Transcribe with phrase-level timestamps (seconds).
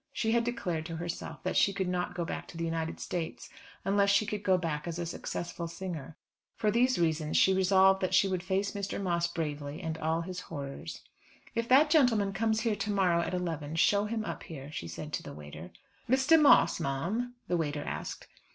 [0.11, 3.51] She had declared to herself that she could not go back to the United States
[3.85, 6.17] unless she could go back as a successful singer.
[6.55, 8.99] For these reasons she resolved that she would face Mr.
[8.99, 11.03] Moss bravely and all his horrors.
[11.53, 15.13] "If that gentleman comes here to morrow at eleven, show him up here," she said
[15.13, 15.69] to the waiter.
[16.09, 16.41] "Mr.
[16.41, 18.25] Moss, ma'am?" the waiter asked.